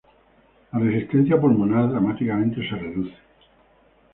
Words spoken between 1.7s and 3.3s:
dramáticamente se reduce.